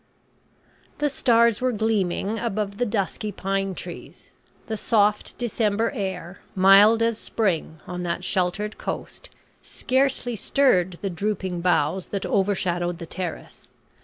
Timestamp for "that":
8.01-8.23, 12.07-12.25